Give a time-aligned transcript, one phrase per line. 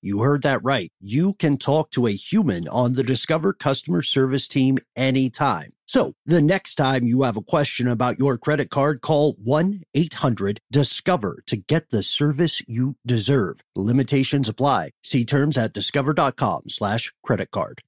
[0.00, 0.90] you heard that right.
[1.00, 5.72] You can talk to a human on the Discover customer service team anytime.
[5.86, 11.56] So the next time you have a question about your credit card, call 1-800-DISCOVER to
[11.56, 13.60] get the service you deserve.
[13.74, 14.90] Limitations apply.
[15.02, 17.80] See terms at discover.com slash credit card.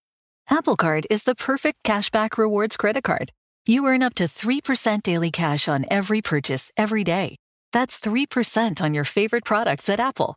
[0.49, 3.31] Apple Card is the perfect cashback rewards credit card.
[3.67, 7.37] You earn up to 3% daily cash on every purchase every day.
[7.73, 10.37] That's 3% on your favorite products at Apple,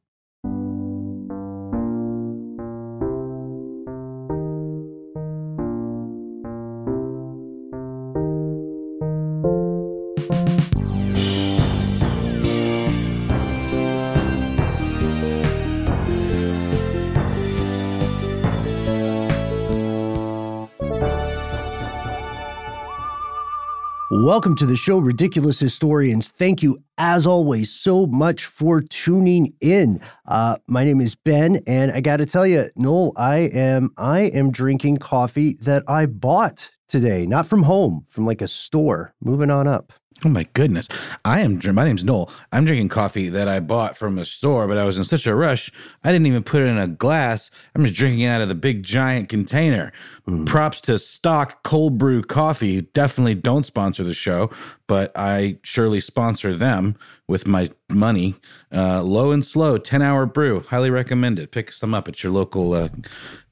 [24.31, 26.31] Welcome to the show, Ridiculous Historians.
[26.31, 29.99] Thank you, as always, so much for tuning in.
[30.25, 34.21] Uh, my name is Ben, and I got to tell you, Noel, I am I
[34.21, 39.13] am drinking coffee that I bought today, not from home, from like a store.
[39.21, 39.91] Moving on up.
[40.23, 40.87] Oh my goodness.
[41.25, 42.29] I am my name's Noel.
[42.51, 45.33] I'm drinking coffee that I bought from a store, but I was in such a
[45.33, 45.71] rush,
[46.03, 47.49] I didn't even put it in a glass.
[47.73, 49.91] I'm just drinking it out of the big giant container.
[50.27, 50.45] Mm.
[50.45, 52.81] Props to Stok Cold Brew Coffee.
[52.81, 54.51] Definitely don't sponsor the show,
[54.91, 58.35] but I surely sponsor them with my money.
[58.73, 60.65] Uh, low and slow, 10 hour brew.
[60.67, 61.51] Highly recommend it.
[61.51, 62.89] Pick some up at your local uh,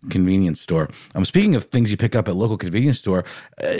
[0.09, 0.89] convenience store.
[1.15, 3.23] I'm um, speaking of things you pick up at local convenience store.
[3.63, 3.77] Uh,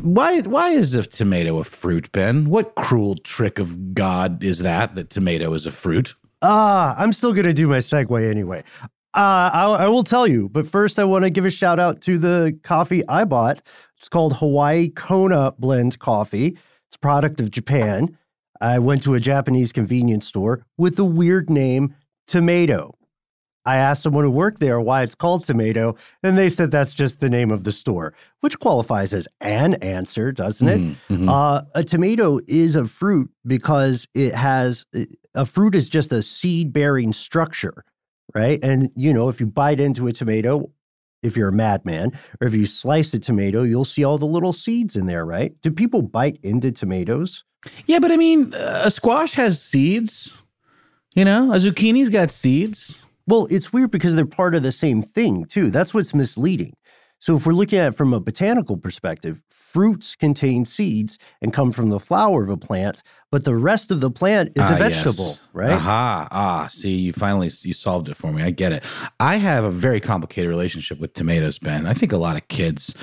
[0.00, 2.48] why why is a tomato a fruit, Ben?
[2.48, 6.14] What cruel trick of God is that that tomato is a fruit?
[6.40, 8.62] Ah, I'm still gonna do my segue anyway.
[9.12, 12.00] Uh, I, I will tell you, but first I want to give a shout out
[12.02, 13.60] to the coffee I bought.
[14.00, 16.56] It's called Hawaii Kona Blend Coffee.
[16.88, 18.16] It's a product of Japan.
[18.58, 21.94] I went to a Japanese convenience store with the weird name
[22.26, 22.96] Tomato.
[23.66, 27.20] I asked someone who worked there why it's called tomato, and they said that's just
[27.20, 30.80] the name of the store, which qualifies as an answer, doesn't it?
[30.80, 31.28] Mm-hmm, mm-hmm.
[31.28, 34.86] Uh, a tomato is a fruit because it has
[35.34, 37.84] a fruit is just a seed bearing structure,
[38.34, 38.58] right?
[38.62, 40.72] And, you know, if you bite into a tomato,
[41.22, 44.52] if you're a madman, or if you slice a tomato, you'll see all the little
[44.52, 45.54] seeds in there, right?
[45.62, 47.44] Do people bite into tomatoes?
[47.86, 50.32] Yeah, but I mean, uh, a squash has seeds.
[51.14, 53.00] You know, a zucchini's got seeds.
[53.26, 55.70] Well, it's weird because they're part of the same thing, too.
[55.70, 56.74] That's what's misleading.
[57.20, 61.70] So, if we're looking at it from a botanical perspective, fruits contain seeds and come
[61.70, 64.78] from the flower of a plant, but the rest of the plant is ah, a
[64.78, 65.40] vegetable, yes.
[65.52, 65.70] right?
[65.70, 66.28] Aha.
[66.30, 68.42] Ah, see, you finally you solved it for me.
[68.42, 68.84] I get it.
[69.20, 71.86] I have a very complicated relationship with tomatoes, Ben.
[71.86, 72.94] I think a lot of kids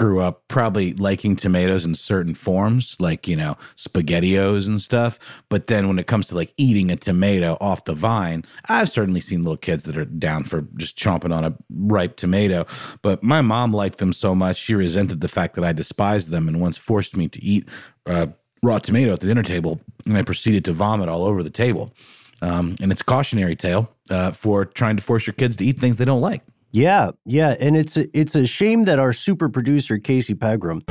[0.00, 5.18] grew up probably liking tomatoes in certain forms, like, you know, spaghettios and stuff.
[5.50, 9.20] But then when it comes to like eating a tomato off the vine, I've certainly
[9.20, 12.66] seen little kids that are down for just chomping on a ripe tomato.
[13.02, 16.48] But my mom liked them so much, she resented the fact that I despised them
[16.48, 17.68] and once forced me to eat
[18.06, 18.28] uh,
[18.62, 19.82] raw tomato at the dinner table.
[20.06, 21.92] And I proceeded to vomit all over the table.
[22.40, 25.78] Um, and it's a cautionary tale uh, for trying to force your kids to eat
[25.78, 26.42] things they don't like.
[26.72, 30.82] Yeah, yeah, and it's a, it's a shame that our super producer Casey Pegram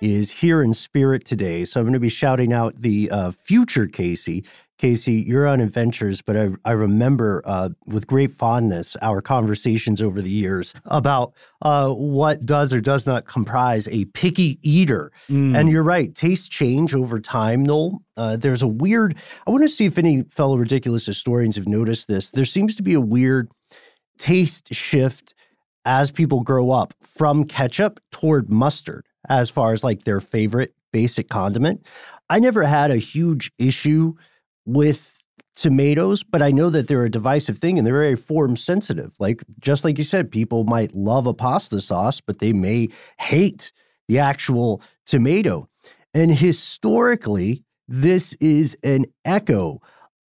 [0.00, 1.64] is here in spirit today.
[1.64, 4.44] So I'm going to be shouting out the uh, future Casey.
[4.78, 10.20] Casey, you're on adventures, but I, I remember uh, with great fondness our conversations over
[10.20, 15.12] the years about uh, what does or does not comprise a picky eater.
[15.30, 15.56] Mm.
[15.56, 18.02] And you're right, tastes change over time, Noel.
[18.16, 19.14] Uh, there's a weird,
[19.46, 22.32] I want to see if any fellow ridiculous historians have noticed this.
[22.32, 23.52] There seems to be a weird
[24.18, 25.34] taste shift
[25.84, 31.28] as people grow up from ketchup toward mustard as far as like their favorite basic
[31.28, 31.84] condiment.
[32.30, 34.14] I never had a huge issue
[34.64, 35.16] with
[35.54, 39.12] tomatoes, but I know that they're a divisive thing and they're very form sensitive.
[39.18, 42.88] Like just like you said, people might love a pasta sauce, but they may
[43.18, 43.72] hate
[44.08, 45.68] the actual tomato.
[46.14, 49.80] And historically, this is an echo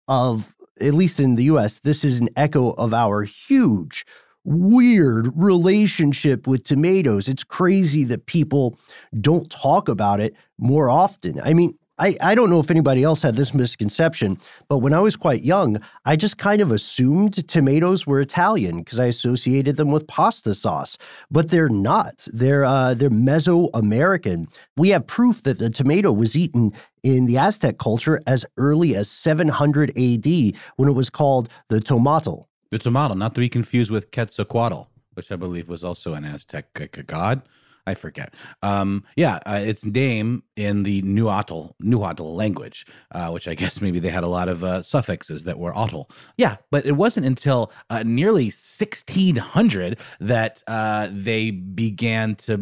[0.09, 4.05] of at least in the US, this is an echo of our huge
[4.45, 7.29] weird relationship with tomatoes.
[7.29, 8.79] It's crazy that people
[9.21, 11.41] don't talk about it more often.
[11.43, 14.99] I mean, I, I don't know if anybody else had this misconception, but when I
[14.99, 19.93] was quite young, I just kind of assumed tomatoes were Italian because I associated them
[19.93, 20.99] with pasta sauce.
[21.31, 22.27] But they're not.
[22.33, 24.53] They're uh, they're Mesoamerican.
[24.77, 26.73] We have proof that the tomato was eaten
[27.05, 30.27] in the Aztec culture as early as 700 AD
[30.75, 32.47] when it was called the tomatl.
[32.71, 36.67] The tomatl, not to be confused with Quetzalcoatl, which I believe was also an Aztec
[37.07, 37.43] god.
[37.87, 38.35] I forget.
[38.63, 43.99] Um, yeah, uh, its name in the Nahuatl Nahuatl language, uh, which I guess maybe
[43.99, 46.11] they had a lot of uh, suffixes that were Atl.
[46.37, 52.59] Yeah, but it wasn't until uh, nearly 1600 that uh, they began to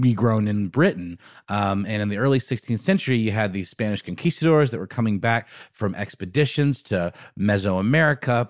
[0.00, 1.18] be grown in Britain.
[1.48, 5.18] Um, and in the early 16th century, you had these Spanish conquistadors that were coming
[5.18, 8.48] back from expeditions to Mesoamerica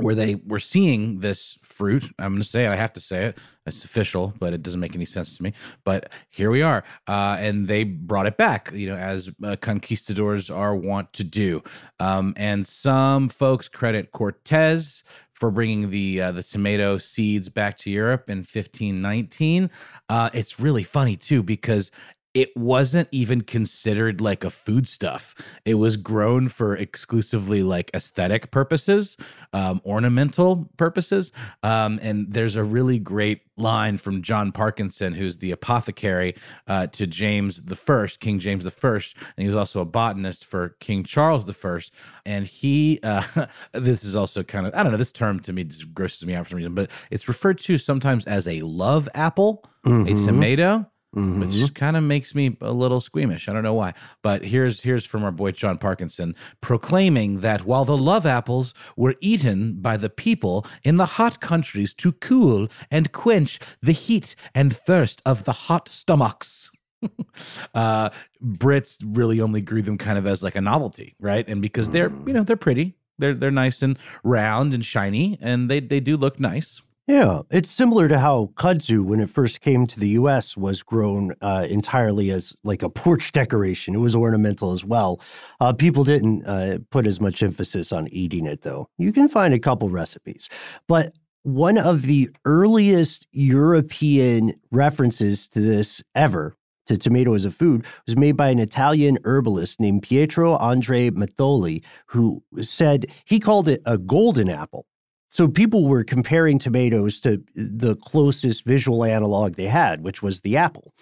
[0.00, 2.04] where they were seeing this fruit.
[2.18, 2.70] I'm going to say it.
[2.70, 3.38] I have to say it.
[3.66, 5.52] It's official, but it doesn't make any sense to me.
[5.84, 8.72] But here we are, uh, and they brought it back.
[8.72, 11.62] You know, as uh, conquistadors are wont to do.
[12.00, 17.90] Um, and some folks credit Cortez for bringing the uh, the tomato seeds back to
[17.90, 19.70] Europe in 1519.
[20.08, 21.90] Uh, it's really funny too because
[22.32, 25.34] it wasn't even considered like a foodstuff.
[25.64, 29.16] It was grown for exclusively like aesthetic purposes,
[29.52, 31.32] um, ornamental purposes.
[31.62, 36.34] Um, and there's a really great line from John Parkinson, who's the apothecary
[36.66, 40.44] uh, to James the First, King James the First, and he was also a botanist
[40.44, 41.92] for King Charles the First.
[42.24, 43.22] And he, uh,
[43.72, 46.34] this is also kind of, I don't know, this term to me just grosses me
[46.34, 50.10] out for some reason, but it's referred to sometimes as a love apple, Mhm.
[50.22, 50.86] a tomato
[51.16, 51.40] Mhm.
[51.40, 53.48] which kind of makes me a little squeamish.
[53.48, 57.84] I don't know why, but here's here's from our boy John Parkinson proclaiming that while
[57.84, 63.10] the love apples were eaten by the people in the hot countries to cool and
[63.10, 66.70] quench the heat and thirst of the hot stomachs.
[67.74, 68.10] uh
[68.42, 71.46] Brits really only grew them kind of as like a novelty, right?
[71.48, 72.94] And because they're, you know, they're pretty.
[73.18, 76.82] They're they're nice and round and shiny and they they do look nice.
[77.10, 81.34] Yeah, it's similar to how kudzu, when it first came to the U.S., was grown
[81.40, 83.96] uh, entirely as like a porch decoration.
[83.96, 85.20] It was ornamental as well.
[85.58, 88.86] Uh, people didn't uh, put as much emphasis on eating it, though.
[88.96, 90.48] You can find a couple recipes,
[90.86, 91.12] but
[91.42, 96.54] one of the earliest European references to this ever
[96.86, 101.82] to tomato as a food was made by an Italian herbalist named Pietro Andre Mattioli,
[102.06, 104.86] who said he called it a golden apple.
[105.30, 110.56] So people were comparing tomatoes to the closest visual analog they had, which was the
[110.56, 110.92] apple.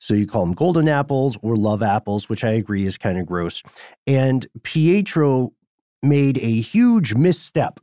[0.00, 3.26] So you call them golden apples or love apples, which I agree is kind of
[3.26, 3.62] gross.
[4.06, 5.52] And Pietro
[6.02, 7.80] made a huge misstep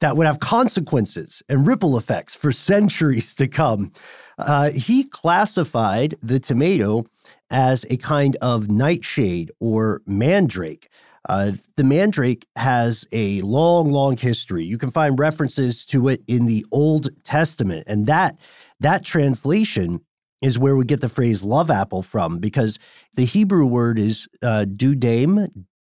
[0.00, 3.92] that would have consequences and ripple effects for centuries to come.
[4.36, 7.04] Uh, he classified the tomato
[7.50, 10.88] as a kind of nightshade or mandrake.
[11.28, 14.64] Uh, the mandrake has a long, long history.
[14.64, 18.36] You can find references to it in the Old Testament, and that
[18.80, 20.00] that translation
[20.40, 22.78] is where we get the phrase "love apple" from, because
[23.14, 24.86] the Hebrew word is uh, d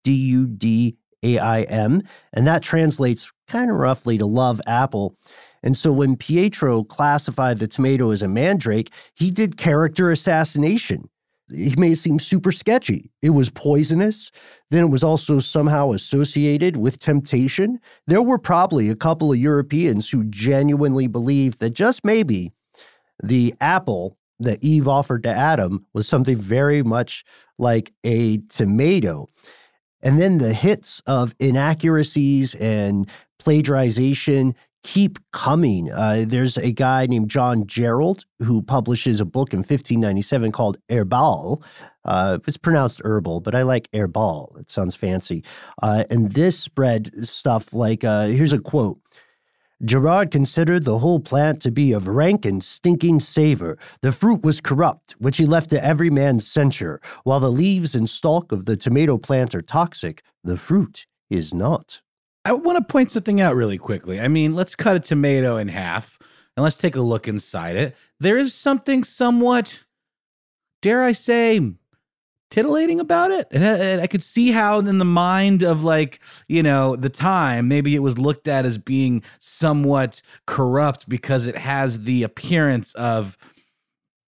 [0.05, 5.17] u d a i m, and that translates kind of roughly to "love apple."
[5.63, 11.07] And so when Pietro classified the tomato as a mandrake, he did character assassination
[11.53, 13.11] he made it seem super sketchy.
[13.21, 14.31] It was poisonous.
[14.69, 17.79] Then it was also somehow associated with temptation.
[18.07, 22.51] There were probably a couple of Europeans who genuinely believed that just maybe
[23.23, 27.23] the apple that Eve offered to Adam was something very much
[27.57, 29.27] like a tomato.
[30.01, 33.07] And then the hits of inaccuracies and
[33.41, 35.91] plagiarization keep coming.
[35.91, 41.63] Uh, there's a guy named John Gerard who publishes a book in 1597 called Herbal.
[42.03, 44.55] Uh, it's pronounced herbal, but I like herbal.
[44.59, 45.43] It sounds fancy.
[45.81, 48.99] Uh, and this spread stuff like uh, here's a quote.
[49.83, 53.79] Gerard considered the whole plant to be of rank and stinking savor.
[54.01, 57.01] The fruit was corrupt, which he left to every man's censure.
[57.23, 62.01] While the leaves and stalk of the tomato plant are toxic, the fruit is not.
[62.43, 64.19] I want to point something out really quickly.
[64.19, 66.17] I mean, let's cut a tomato in half
[66.57, 67.95] and let's take a look inside it.
[68.19, 69.83] There is something somewhat,
[70.81, 71.73] dare I say,
[72.49, 73.47] titillating about it.
[73.51, 77.95] And, I could see how, in the mind of like, you know, the time, maybe
[77.95, 83.37] it was looked at as being somewhat corrupt because it has the appearance of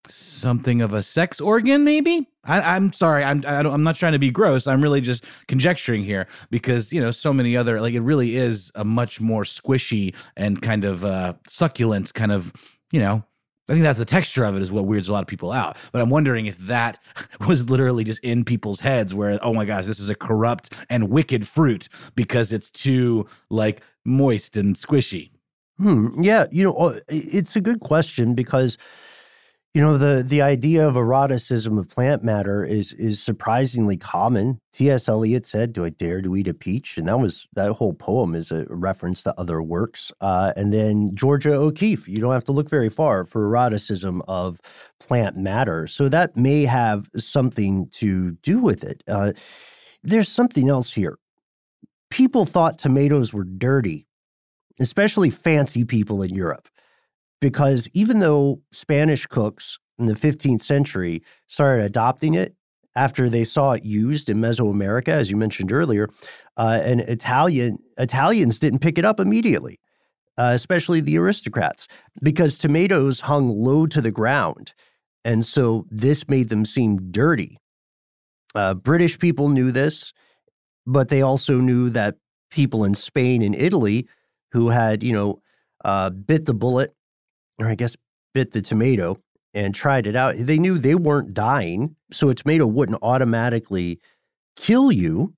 [0.09, 4.19] something of a sex organ maybe I, am sorry I'm I am not trying to
[4.19, 8.01] be gross I'm really just conjecturing here because you know so many other like it
[8.01, 12.51] really is a much more squishy and kind of uh, succulent kind of
[12.91, 13.23] you know
[13.69, 15.77] I think that's the texture of it is what weirds a lot of people out.
[15.93, 16.99] But I'm wondering if that
[17.47, 21.09] was literally just in people's heads where, oh my gosh, this is a corrupt and
[21.09, 25.31] wicked fruit because it's too like moist and squishy.
[25.77, 26.21] Hmm.
[26.21, 26.47] Yeah.
[26.51, 28.77] You know, uh, it's a good question because
[29.73, 34.59] you know, the the idea of eroticism of plant matter is is surprisingly common.
[34.71, 35.09] T.S.
[35.09, 38.35] Eliot said, "Do I dare to eat a peach?" And that was that whole poem
[38.35, 40.11] is a reference to other works.
[40.21, 44.59] Uh, and then Georgia O'Keeffe, you don't have to look very far for eroticism of
[44.99, 45.87] plant matter.
[45.87, 49.03] So that may have something to do with it.
[49.07, 49.33] Uh,
[50.03, 51.17] there's something else here.
[52.11, 54.05] People thought tomatoes were dirty,
[54.79, 56.69] especially fancy people in Europe
[57.43, 62.55] because even though Spanish cooks in the 15th century started adopting it
[62.95, 66.07] after they saw it used in Mesoamerica, as you mentioned earlier,
[66.55, 69.77] uh, and Italian Italians didn't pick it up immediately,
[70.37, 71.89] uh, especially the aristocrats,
[72.21, 74.73] because tomatoes hung low to the ground,
[75.25, 77.57] and so this made them seem dirty.
[78.55, 80.13] Uh, British people knew this,
[80.87, 82.15] but they also knew that
[82.51, 84.07] people in Spain and Italy
[84.53, 85.41] who had, you know,
[85.83, 86.95] uh, bit the bullet
[87.59, 87.95] or I guess
[88.33, 89.17] bit the tomato
[89.53, 91.95] and tried it out, they knew they weren't dying.
[92.11, 93.99] So a tomato wouldn't automatically
[94.55, 95.33] kill you.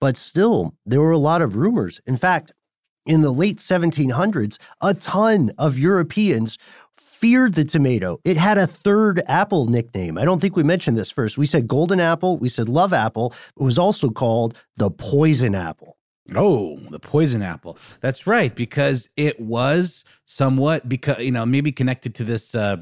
[0.00, 2.00] But still, there were a lot of rumors.
[2.06, 2.52] In fact,
[3.06, 6.58] in the late 1700s, a ton of Europeans
[6.96, 8.20] feared the tomato.
[8.24, 10.18] It had a third apple nickname.
[10.18, 11.38] I don't think we mentioned this first.
[11.38, 13.32] We said golden apple, we said love apple.
[13.58, 15.96] It was also called the poison apple.
[16.34, 17.78] Oh, the poison apple.
[18.00, 22.78] That's right, because it was somewhat because you know maybe connected to this uh,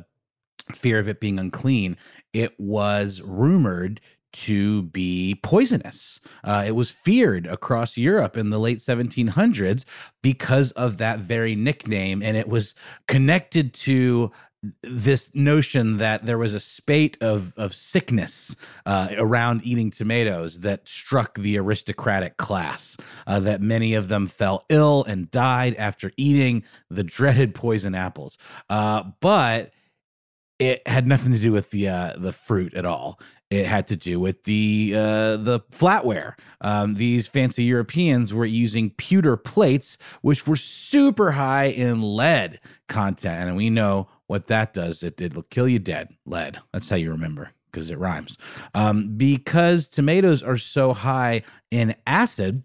[0.72, 1.96] fear of it being unclean.
[2.32, 4.00] It was rumored
[4.34, 6.20] to be poisonous.
[6.42, 9.84] Uh, it was feared across Europe in the late 1700s
[10.22, 12.74] because of that very nickname, and it was
[13.08, 14.32] connected to
[14.82, 18.56] this notion that there was a spate of of sickness
[18.86, 22.96] uh, around eating tomatoes that struck the aristocratic class.
[23.26, 28.38] Uh, that many of them fell ill and died after eating the dreaded poison apples.
[28.68, 29.72] Uh, but
[30.58, 33.18] it had nothing to do with the uh, the fruit at all.
[33.50, 36.34] It had to do with the uh, the flatware.
[36.60, 43.48] Um, these fancy Europeans were using pewter plates, which were super high in lead content,
[43.48, 45.02] and we know what that does.
[45.02, 46.08] It it'll kill you dead.
[46.26, 46.60] Lead.
[46.72, 48.38] That's how you remember because it rhymes.
[48.74, 52.62] Um, because tomatoes are so high in acid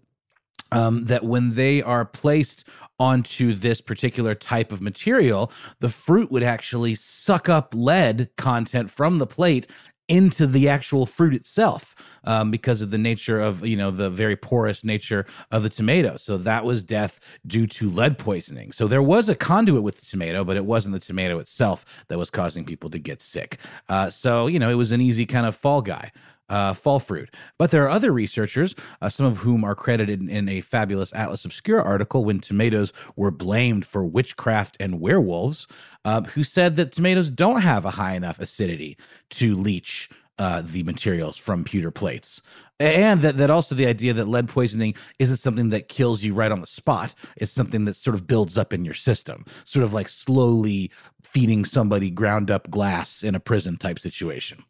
[0.72, 2.66] um, that when they are placed
[2.98, 5.50] onto this particular type of material,
[5.80, 9.66] the fruit would actually suck up lead content from the plate
[10.10, 14.36] into the actual fruit itself um, because of the nature of you know the very
[14.36, 16.16] porous nature of the tomato.
[16.16, 18.72] So that was death due to lead poisoning.
[18.72, 22.18] So there was a conduit with the tomato, but it wasn't the tomato itself that
[22.18, 23.58] was causing people to get sick.
[23.88, 26.10] Uh, so you know it was an easy kind of fall guy
[26.50, 27.34] uh, fall fruit.
[27.56, 31.44] But there are other researchers, uh, some of whom are credited in, a fabulous Atlas
[31.44, 35.68] Obscura article when tomatoes were blamed for witchcraft and werewolves,
[36.04, 38.98] uh, who said that tomatoes don't have a high enough acidity
[39.30, 42.42] to leach uh, the materials from pewter plates.
[42.80, 46.50] And that, that also the idea that lead poisoning isn't something that kills you right
[46.50, 47.14] on the spot.
[47.36, 50.90] It's something that sort of builds up in your system, sort of like slowly
[51.22, 54.64] feeding somebody ground up glass in a prison type situation.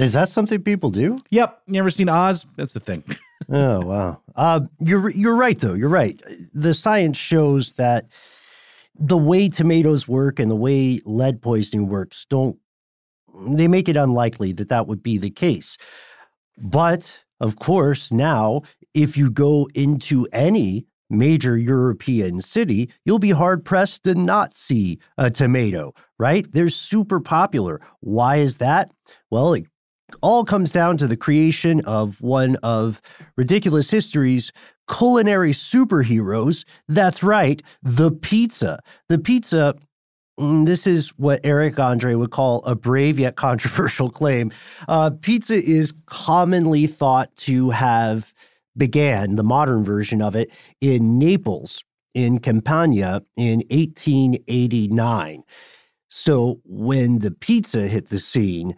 [0.00, 1.18] Is that something people do?
[1.30, 1.62] Yep.
[1.66, 2.46] You ever seen Oz?
[2.56, 3.04] That's the thing.
[3.48, 4.20] oh wow.
[4.34, 5.74] Uh, you're you're right though.
[5.74, 6.20] You're right.
[6.54, 8.06] The science shows that
[8.98, 12.58] the way tomatoes work and the way lead poisoning works don't
[13.48, 15.76] they make it unlikely that that would be the case.
[16.58, 18.62] But of course, now
[18.94, 24.98] if you go into any major European city, you'll be hard pressed to not see
[25.18, 26.50] a tomato, right?
[26.52, 27.80] They're super popular.
[28.00, 28.90] Why is that?
[29.30, 29.66] Well, it
[30.22, 33.00] all comes down to the creation of one of
[33.36, 34.52] ridiculous history's
[34.88, 36.64] culinary superheroes.
[36.88, 38.80] That's right, the pizza.
[39.08, 39.74] The pizza.
[40.38, 44.52] mm, This is what Eric Andre would call a brave yet controversial claim.
[44.88, 48.32] Uh, pizza is commonly thought to have
[48.76, 51.82] began the modern version of it in Naples,
[52.14, 55.42] in Campania, in 1889.
[56.10, 58.76] So when the pizza hit the scene,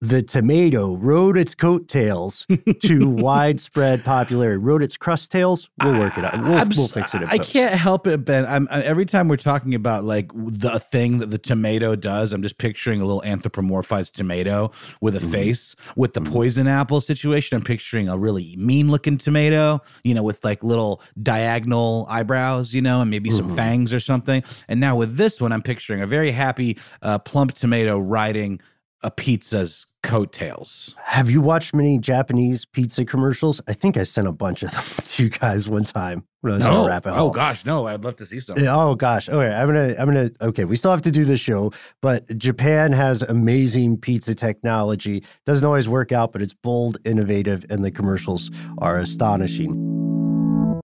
[0.00, 2.46] the tomato rode its coattails
[2.82, 4.58] to widespread popularity.
[4.58, 5.68] Rode its crust tails.
[5.82, 6.38] We'll work it out.
[6.38, 7.22] We'll, I'm we'll fix it.
[7.24, 7.52] I post.
[7.52, 8.46] can't help it, Ben.
[8.46, 12.32] I'm every time we're talking about like the thing that the tomato does.
[12.32, 15.32] I'm just picturing a little anthropomorphized tomato with a mm-hmm.
[15.32, 15.74] face.
[15.96, 16.32] With the mm-hmm.
[16.32, 19.80] poison apple situation, I'm picturing a really mean looking tomato.
[20.04, 22.72] You know, with like little diagonal eyebrows.
[22.72, 23.56] You know, and maybe some mm-hmm.
[23.56, 24.44] fangs or something.
[24.68, 28.60] And now with this one, I'm picturing a very happy, uh, plump tomato riding
[29.02, 30.94] a pizza's coattails.
[31.04, 33.60] Have you watched many Japanese pizza commercials?
[33.68, 36.56] I think I sent a bunch of them to you guys one time when I
[36.56, 37.28] was in a rabbit oh, hole.
[37.28, 37.86] oh gosh, no!
[37.86, 38.58] I'd love to see some.
[38.58, 39.28] Yeah, Oh gosh.
[39.28, 42.92] Okay, I'm gonna I'm gonna okay, we still have to do this show, but Japan
[42.92, 45.24] has amazing pizza technology.
[45.46, 50.80] Doesn't always work out, but it's bold, innovative, and the commercials are astonishing.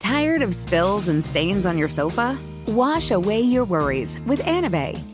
[0.00, 2.38] Tired of spills and stains on your sofa?
[2.66, 5.13] Wash away your worries with Anabei.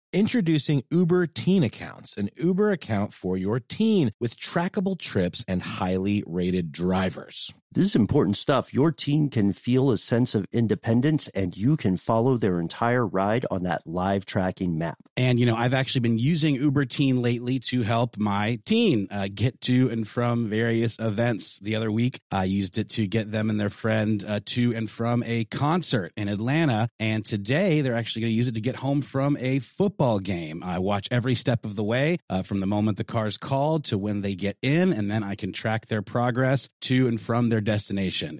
[0.13, 6.21] Introducing Uber Teen Accounts, an Uber account for your teen with trackable trips and highly
[6.27, 7.53] rated drivers.
[7.73, 8.73] This is important stuff.
[8.73, 13.45] Your teen can feel a sense of independence and you can follow their entire ride
[13.49, 14.97] on that live tracking map.
[15.15, 19.29] And, you know, I've actually been using Uber Teen lately to help my teen uh,
[19.33, 21.59] get to and from various events.
[21.59, 24.91] The other week, I used it to get them and their friend uh, to and
[24.91, 26.89] from a concert in Atlanta.
[26.99, 30.63] And today, they're actually going to use it to get home from a football game.
[30.63, 33.97] I watch every step of the way uh, from the moment the car's called to
[33.97, 37.61] when they get in, and then I can track their progress to and from their
[37.61, 38.39] destination.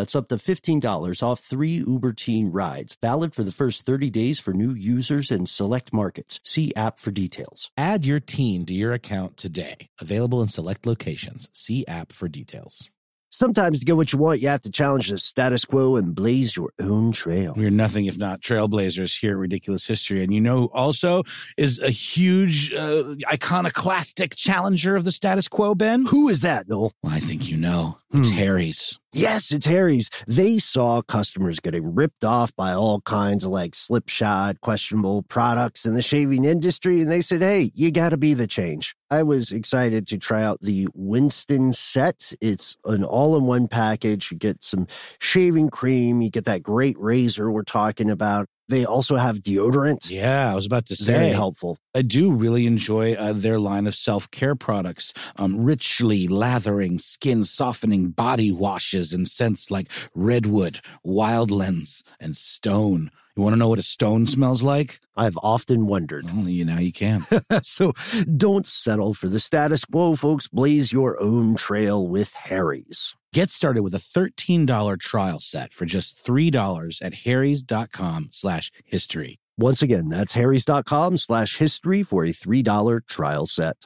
[0.01, 2.97] That's up to $15 off three Uber Teen rides.
[3.03, 6.39] Valid for the first 30 days for new users in select markets.
[6.43, 7.69] See app for details.
[7.77, 9.89] Add your teen to your account today.
[9.99, 11.49] Available in select locations.
[11.53, 12.89] See app for details.
[13.29, 16.57] Sometimes to get what you want, you have to challenge the status quo and blaze
[16.57, 17.53] your own trail.
[17.55, 20.23] We're nothing if not trailblazers here at Ridiculous History.
[20.23, 21.21] And you know, who also
[21.57, 26.07] is a huge, uh, iconoclastic challenger of the status quo, Ben?
[26.07, 26.91] Who is that, Noel?
[27.03, 27.99] Well, I think you know.
[28.13, 28.35] It's Hmm.
[28.35, 28.99] Harry's.
[29.13, 30.09] Yes, it's Harry's.
[30.27, 35.93] They saw customers getting ripped off by all kinds of like slipshod, questionable products in
[35.93, 38.95] the shaving industry, and they said, hey, you got to be the change.
[39.09, 42.33] I was excited to try out the Winston set.
[42.41, 44.31] It's an all in one package.
[44.31, 44.87] You get some
[45.19, 48.47] shaving cream, you get that great razor we're talking about.
[48.71, 50.09] They also have deodorant.
[50.09, 51.11] Yeah, I was about to say.
[51.11, 51.77] Very helpful.
[51.93, 57.43] I do really enjoy uh, their line of self care products, um, richly lathering, skin
[57.43, 63.11] softening body washes and scents like redwood, wildlands, and stone.
[63.35, 65.01] You want to know what a stone smells like?
[65.17, 66.25] I've often wondered.
[66.29, 67.25] Only you now you can.
[67.61, 67.91] so
[68.37, 70.47] don't settle for the status quo, folks.
[70.47, 73.15] Blaze your own trail with Harry's.
[73.33, 79.39] Get started with a $13 trial set for just $3 at harrys.com slash history.
[79.57, 83.85] Once again, that's harrys.com slash history for a $3 trial set.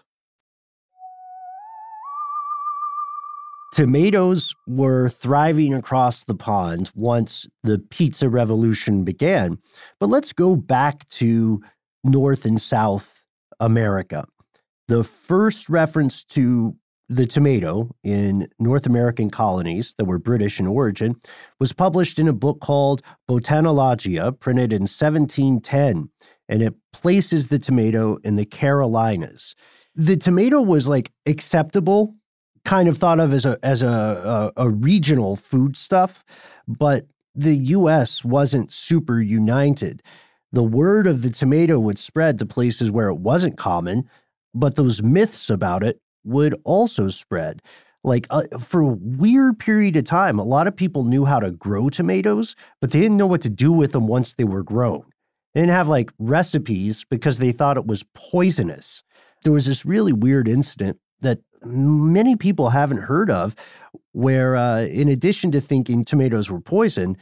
[3.71, 9.59] Tomatoes were thriving across the pond once the pizza revolution began.
[9.99, 11.61] But let's go back to
[12.03, 13.23] North and South
[13.59, 14.25] America.
[14.87, 16.75] The first reference to
[17.07, 21.15] the tomato in North American colonies that were British in origin
[21.59, 26.09] was published in a book called Botanologia, printed in 1710,
[26.49, 29.55] and it places the tomato in the Carolinas.
[29.95, 32.15] The tomato was like acceptable,
[32.63, 36.23] kind of thought of as a as a a, a regional foodstuff,
[36.67, 38.23] but the U.S.
[38.23, 40.01] wasn't super united.
[40.51, 44.09] The word of the tomato would spread to places where it wasn't common,
[44.53, 47.61] but those myths about it would also spread.
[48.03, 51.51] Like uh, for a weird period of time, a lot of people knew how to
[51.51, 55.03] grow tomatoes, but they didn't know what to do with them once they were grown.
[55.53, 59.01] They didn't have like recipes because they thought it was poisonous.
[59.43, 63.55] There was this really weird incident that many people haven't heard of,
[64.11, 67.17] where uh, in addition to thinking tomatoes were poison,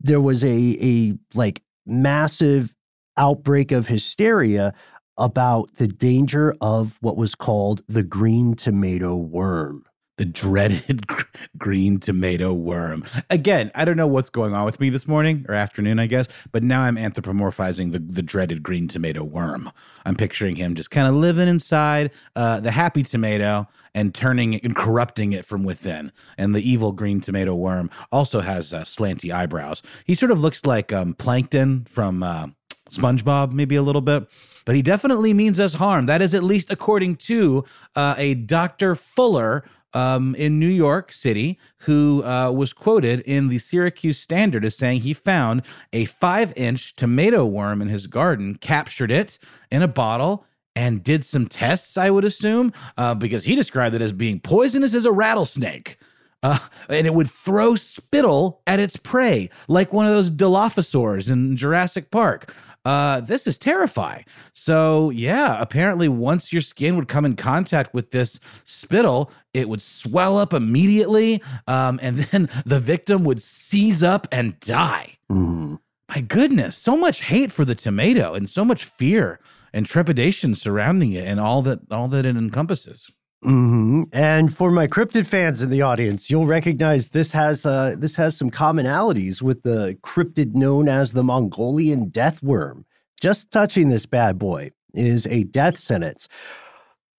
[0.00, 2.74] there was a a like massive
[3.16, 4.74] outbreak of hysteria
[5.18, 9.84] about the danger of what was called the green tomato worm.
[10.18, 11.06] The dreaded
[11.58, 13.04] green tomato worm.
[13.28, 16.26] Again, I don't know what's going on with me this morning or afternoon, I guess,
[16.52, 19.70] but now I'm anthropomorphizing the, the dreaded green tomato worm.
[20.06, 24.64] I'm picturing him just kind of living inside uh, the happy tomato and turning it
[24.64, 26.12] and corrupting it from within.
[26.38, 29.82] And the evil green tomato worm also has uh, slanty eyebrows.
[30.06, 32.46] He sort of looks like um, plankton from uh,
[32.90, 34.26] SpongeBob, maybe a little bit
[34.66, 36.04] but he definitely means us harm.
[36.04, 38.94] That is at least according to uh, a Dr.
[38.94, 44.76] Fuller um, in New York City who uh, was quoted in the Syracuse Standard as
[44.76, 49.38] saying he found a five inch tomato worm in his garden, captured it
[49.70, 50.44] in a bottle.
[50.78, 54.92] And did some tests, I would assume, uh, because he described it as being poisonous
[54.92, 55.96] as a rattlesnake.
[56.42, 61.56] Uh, and it would throw spittle at its prey, like one of those Dilophosaurs in
[61.56, 62.52] Jurassic Park.
[62.84, 64.24] Uh, this is terrifying.
[64.52, 69.82] So, yeah, apparently, once your skin would come in contact with this spittle, it would
[69.82, 75.14] swell up immediately, um, and then the victim would seize up and die.
[75.30, 75.80] Mm.
[76.08, 79.40] My goodness, so much hate for the tomato and so much fear
[79.72, 83.10] and trepidation surrounding it and all that all that it encompasses.
[83.44, 84.02] Mm-hmm.
[84.12, 88.36] And for my cryptid fans in the audience, you'll recognize this has uh, this has
[88.36, 92.86] some commonalities with the cryptid known as the Mongolian death worm.
[93.20, 96.28] Just touching this bad boy is a death sentence.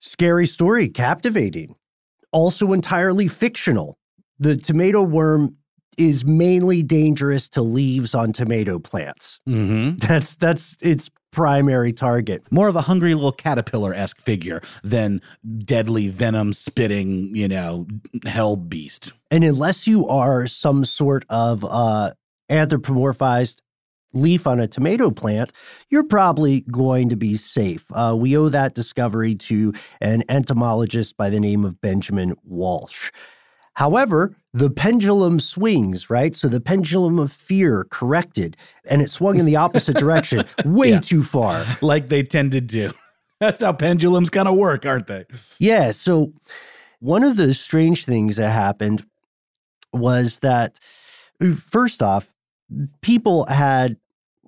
[0.01, 1.75] Scary story, captivating,
[2.31, 3.97] also entirely fictional.
[4.39, 5.57] The tomato worm
[5.97, 9.39] is mainly dangerous to leaves on tomato plants.
[9.47, 9.97] Mm-hmm.
[10.07, 12.43] That's that's its primary target.
[12.51, 15.21] More of a hungry little caterpillar esque figure than
[15.59, 17.85] deadly venom spitting, you know,
[18.25, 19.11] hell beast.
[19.29, 22.13] And unless you are some sort of uh,
[22.49, 23.57] anthropomorphized
[24.13, 25.53] leaf on a tomato plant,
[25.89, 27.85] you're probably going to be safe.
[27.93, 33.11] Uh, we owe that discovery to an entomologist by the name of Benjamin Walsh.
[33.77, 36.35] However, the pendulum swings, right?
[36.35, 38.57] So the pendulum of fear corrected
[38.89, 40.99] and it swung in the opposite direction, way yeah.
[40.99, 41.63] too far.
[41.79, 42.91] Like they tend to do.
[43.39, 45.25] That's how pendulums kind of work, aren't they?
[45.59, 45.91] Yeah.
[45.91, 46.33] So
[47.01, 49.05] one of the strange things that happened
[49.93, 50.79] was that,
[51.55, 52.33] first off,
[53.01, 53.95] people had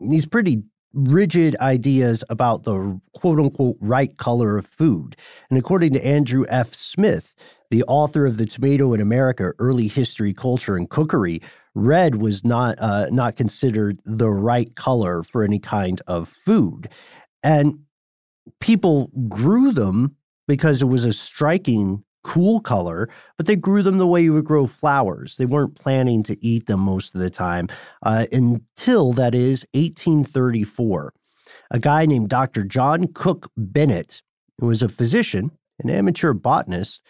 [0.01, 0.63] these pretty
[0.93, 5.15] rigid ideas about the quote unquote right color of food.
[5.51, 6.73] And according to Andrew F.
[6.73, 7.35] Smith,
[7.71, 11.41] the author of The Tomato in America: Early History, Culture, and Cookery,
[11.75, 16.89] red was not uh, not considered the right color for any kind of food,
[17.43, 17.79] and
[18.59, 20.15] people grew them
[20.47, 24.45] because it was a striking cool color, but they grew them the way you would
[24.45, 25.37] grow flowers.
[25.37, 27.67] They weren't planning to eat them most of the time
[28.03, 31.13] uh, until, that is, 1834.
[31.71, 32.63] A guy named Dr.
[32.63, 34.21] John Cook Bennett,
[34.59, 37.01] who was a physician, an amateur botanist,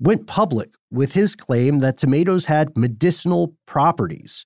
[0.00, 4.44] went public with his claim that tomatoes had medicinal properties.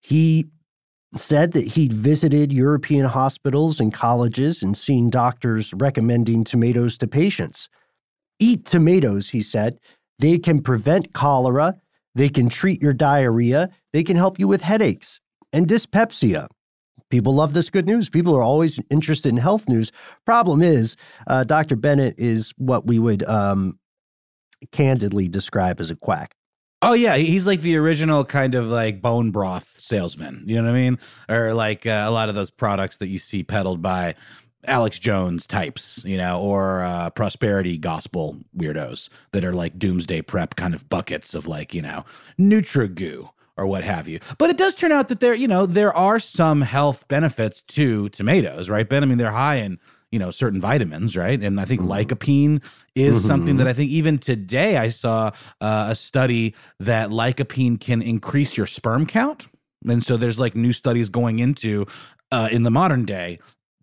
[0.00, 0.46] He
[1.16, 7.68] said that he'd visited European hospitals and colleges and seen doctors recommending tomatoes to patients.
[8.38, 9.78] Eat tomatoes, he said.
[10.18, 11.74] They can prevent cholera,
[12.14, 15.20] they can treat your diarrhea, they can help you with headaches
[15.52, 16.48] and dyspepsia.
[17.10, 18.08] People love this good news.
[18.08, 19.90] People are always interested in health news.
[20.24, 20.94] Problem is,
[21.26, 21.74] uh, Dr.
[21.74, 23.78] Bennett is what we would um,
[24.72, 26.34] candidly describe as a quack.
[26.82, 30.44] Oh yeah, he's like the original kind of like bone broth salesman.
[30.46, 30.98] You know what I mean?
[31.28, 34.14] Or like uh, a lot of those products that you see peddled by
[34.66, 40.56] Alex Jones types, you know, or uh, prosperity gospel weirdos that are like doomsday prep
[40.56, 42.04] kind of buckets of like, you know,
[42.38, 44.20] NutriGoo or what have you.
[44.38, 48.08] But it does turn out that there, you know, there are some health benefits to
[48.10, 49.02] tomatoes, right, Ben?
[49.02, 49.78] I mean, they're high in
[50.10, 51.92] you know certain vitamins right and i think mm-hmm.
[51.92, 52.62] lycopene
[52.94, 53.26] is mm-hmm.
[53.26, 58.56] something that i think even today i saw uh, a study that lycopene can increase
[58.56, 59.46] your sperm count
[59.88, 61.86] and so there's like new studies going into
[62.32, 63.38] uh, in the modern day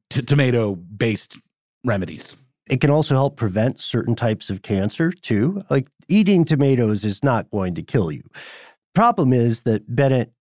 [0.10, 1.38] t- tomato based
[1.84, 2.36] remedies.
[2.70, 5.64] It can also help prevent certain types of cancer too.
[5.70, 8.24] Like eating tomatoes is not going to kill you.
[8.94, 10.32] Problem is that Bennett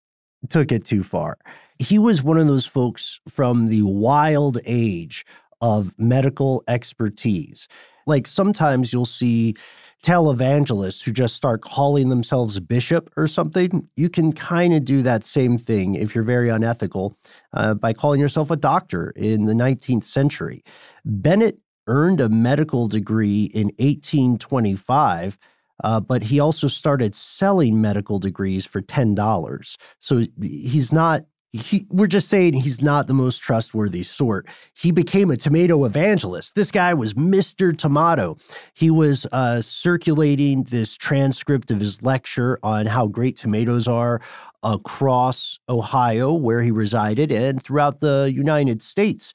[0.49, 1.39] took it too far.
[1.79, 5.25] He was one of those folks from the wild age
[5.61, 7.69] of medical expertise.
[8.07, 9.55] Like sometimes you'll see
[10.03, 15.25] televangelists who just start calling themselves bishop or something, you can kind of do that
[15.25, 17.17] same thing if you're very unethical
[17.55, 20.63] uh, by calling yourself a doctor in the 19th century.
[21.05, 25.39] Bennett earned a medical degree in 1825.
[25.85, 29.77] Uh, but he also started selling medical degrees for $10.
[30.01, 34.47] So he's not he, we're just saying he's not the most trustworthy sort.
[34.75, 36.55] He became a tomato evangelist.
[36.55, 37.77] This guy was Mr.
[37.77, 38.37] Tomato.
[38.75, 44.21] He was uh, circulating this transcript of his lecture on how great tomatoes are
[44.63, 49.33] across Ohio, where he resided, and throughout the United States.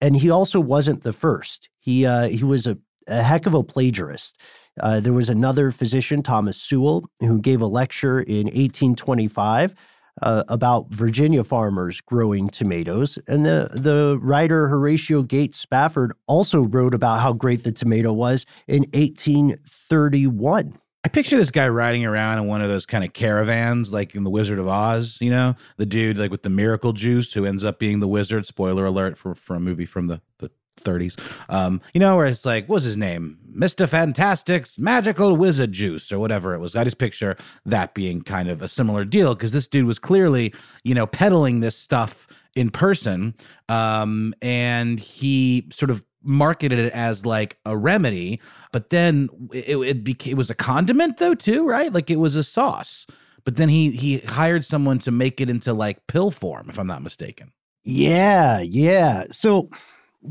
[0.00, 1.68] And he also wasn't the first.
[1.78, 4.38] He uh, he was a, a heck of a plagiarist.
[4.80, 9.74] Uh, there was another physician, Thomas Sewell, who gave a lecture in 1825
[10.22, 13.18] uh, about Virginia farmers growing tomatoes.
[13.26, 18.46] And the, the writer Horatio Gates Spafford also wrote about how great the tomato was
[18.66, 20.78] in 1831.
[21.02, 24.22] I picture this guy riding around in one of those kind of caravans, like in
[24.22, 27.64] The Wizard of Oz, you know, the dude like with the miracle juice who ends
[27.64, 28.44] up being the wizard.
[28.44, 31.18] Spoiler alert for, for a movie from the, the 30s.
[31.48, 33.38] Um, you know, where it's like, what's his name?
[33.52, 33.88] Mr.
[33.88, 36.76] Fantastic's Magical Wizard Juice or whatever it was.
[36.76, 40.54] I just picture that being kind of a similar deal because this dude was clearly,
[40.84, 43.34] you know, peddling this stuff in person.
[43.68, 48.40] Um, and he sort of marketed it as like a remedy,
[48.72, 51.92] but then it, it became, it was a condiment though, too, right?
[51.92, 53.06] Like it was a sauce.
[53.44, 56.86] But then he he hired someone to make it into like pill form, if I'm
[56.86, 57.52] not mistaken.
[57.84, 59.24] Yeah, yeah.
[59.30, 59.70] So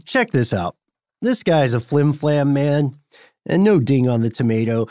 [0.06, 0.76] check this out.
[1.22, 2.96] This guy's a flim flam man,
[3.46, 4.88] and no ding on the tomato.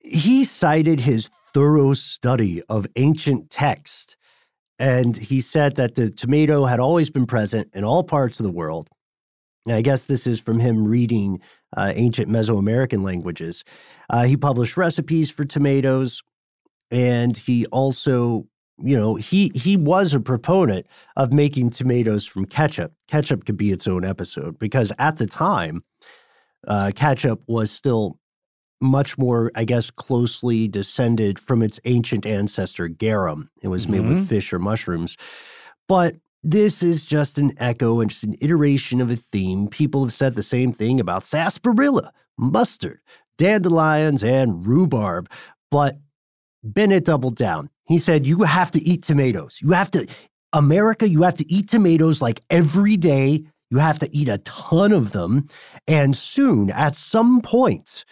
[0.00, 4.16] He cited his thorough study of ancient text,
[4.78, 8.52] and he said that the tomato had always been present in all parts of the
[8.52, 8.88] world.
[9.66, 11.40] Now, I guess this is from him reading
[11.76, 13.62] uh, ancient Mesoamerican languages.
[14.08, 16.22] Uh, he published recipes for tomatoes,
[16.90, 18.46] and he also
[18.82, 22.92] you know, he he was a proponent of making tomatoes from ketchup.
[23.08, 25.84] Ketchup could be its own episode because at the time,
[26.66, 28.18] uh, ketchup was still
[28.80, 33.50] much more, I guess, closely descended from its ancient ancestor garum.
[33.62, 33.92] It was mm-hmm.
[33.92, 34.26] made with mm-hmm.
[34.26, 35.16] fish or mushrooms,
[35.88, 39.68] but this is just an echo and just an iteration of a theme.
[39.68, 43.00] People have said the same thing about sarsaparilla, mustard,
[43.36, 45.28] dandelions, and rhubarb,
[45.70, 45.98] but
[46.62, 47.70] Bennett doubled down.
[47.90, 49.60] He said, You have to eat tomatoes.
[49.62, 50.08] You have to,
[50.54, 53.44] America, you have to eat tomatoes like every day.
[53.70, 55.48] You have to eat a ton of them.
[55.88, 58.06] And soon, at some point,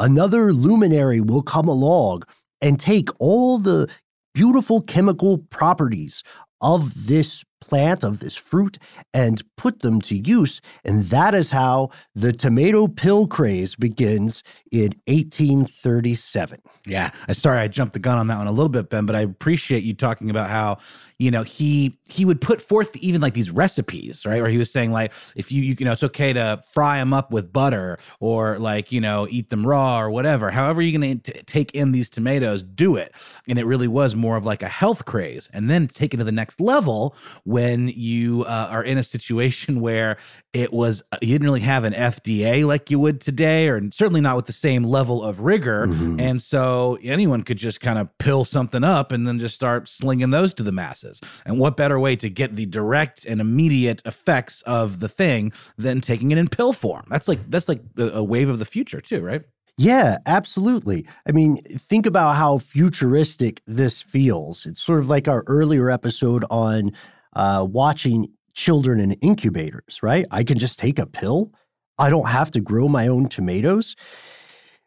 [0.00, 2.24] another luminary will come along
[2.62, 3.88] and take all the
[4.34, 6.24] beautiful chemical properties
[6.62, 8.78] of this plant, of this fruit,
[9.12, 10.60] and put them to use.
[10.84, 16.60] And that is how the tomato pill craze begins in 1837.
[16.86, 17.10] Yeah.
[17.28, 19.20] I sorry, I jumped the gun on that one a little bit, Ben, but I
[19.20, 20.78] appreciate you talking about how,
[21.18, 24.42] you know, he he would put forth even like these recipes, right?
[24.42, 27.12] Where he was saying like, if you you, you know, it's okay to fry them
[27.12, 30.50] up with butter or like, you know, eat them raw or whatever.
[30.50, 33.14] However you're going to take in these tomatoes, do it.
[33.48, 35.48] And it really was more of like a health craze.
[35.52, 37.16] And then take it to the next level
[37.54, 40.16] when you uh, are in a situation where
[40.52, 44.20] it was uh, you didn't really have an FDA like you would today, or certainly
[44.20, 45.86] not with the same level of rigor.
[45.86, 46.18] Mm-hmm.
[46.18, 50.30] And so anyone could just kind of pill something up and then just start slinging
[50.30, 51.20] those to the masses.
[51.46, 56.00] And what better way to get the direct and immediate effects of the thing than
[56.00, 57.04] taking it in pill form?
[57.08, 59.44] That's like that's like a wave of the future too, right?
[59.76, 61.06] Yeah, absolutely.
[61.26, 61.56] I mean,
[61.88, 64.66] think about how futuristic this feels.
[64.66, 66.92] It's sort of like our earlier episode on
[67.34, 70.26] uh, watching children in incubators, right?
[70.30, 71.52] I can just take a pill.
[71.98, 73.96] I don't have to grow my own tomatoes.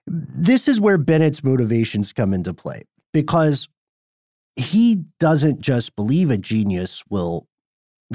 [0.07, 2.83] This is where Bennett's motivations come into play
[3.13, 3.67] because
[4.55, 7.47] he doesn't just believe a genius will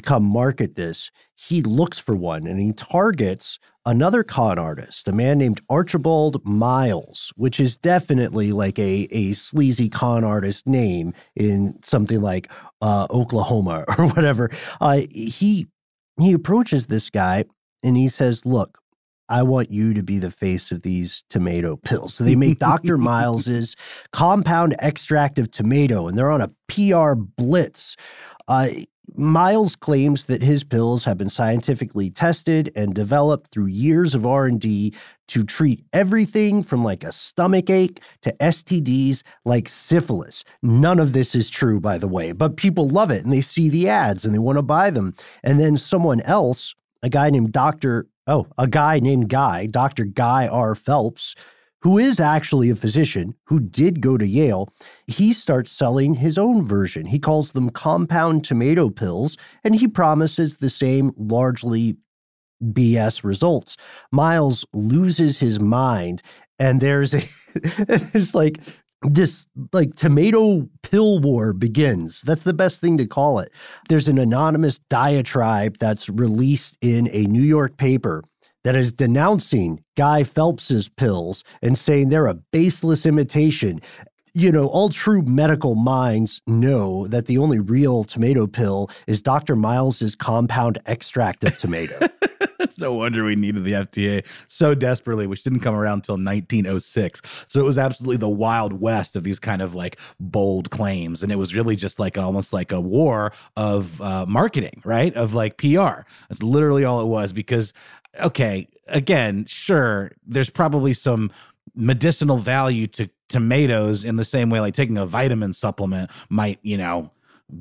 [0.02, 1.10] come market this.
[1.34, 7.32] He looks for one and he targets another con artist, a man named Archibald Miles,
[7.36, 13.84] which is definitely like a, a sleazy con artist name in something like uh, Oklahoma
[13.98, 14.50] or whatever.
[14.80, 15.66] Uh, he
[16.20, 17.44] he approaches this guy
[17.82, 18.78] and he says, "Look,
[19.28, 22.14] I want you to be the face of these tomato pills.
[22.14, 22.98] So they make Dr.
[22.98, 23.76] Miles's
[24.12, 27.96] compound extract of tomato, and they're on a PR blitz.
[28.48, 28.68] Uh,
[29.14, 34.94] Miles claims that his pills have been scientifically tested and developed through years of R&D
[35.28, 40.44] to treat everything from like a stomach ache to STDs like syphilis.
[40.62, 43.68] None of this is true by the way, but people love it and they see
[43.68, 45.14] the ads and they want to buy them.
[45.42, 48.06] And then someone else, a guy named Dr.
[48.26, 50.04] Oh, a guy named Guy, Dr.
[50.04, 50.76] Guy R.
[50.76, 51.34] Phelps,
[51.82, 54.68] who is actually a physician who did go to Yale,
[55.06, 57.06] he starts selling his own version.
[57.06, 61.96] He calls them compound tomato pills, and he promises the same largely
[62.62, 63.76] BS results.
[64.12, 66.22] Miles loses his mind,
[66.58, 68.58] and there's a it's like
[69.02, 72.22] this like tomato pill war begins.
[72.22, 73.50] That's the best thing to call it.
[73.88, 78.22] There's an anonymous diatribe that's released in a New York paper
[78.64, 83.80] that is denouncing Guy Phelps's pills and saying they're a baseless imitation.
[84.34, 89.56] You know, all true medical minds know that the only real tomato pill is Dr.
[89.56, 92.08] Miles's compound extract of tomato.
[92.58, 97.20] it's no wonder we needed the FDA so desperately, which didn't come around until 1906.
[97.46, 101.22] So it was absolutely the wild west of these kind of like bold claims.
[101.22, 105.14] And it was really just like almost like a war of uh, marketing, right?
[105.14, 106.06] Of like PR.
[106.30, 107.74] That's literally all it was because
[108.20, 111.30] okay, again, sure, there's probably some
[111.74, 116.76] medicinal value to tomatoes in the same way like taking a vitamin supplement might, you
[116.76, 117.10] know,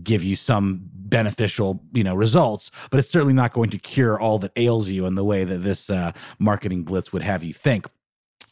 [0.03, 4.39] give you some beneficial, you know, results, but it's certainly not going to cure all
[4.39, 7.87] that ails you in the way that this uh, marketing blitz would have you think.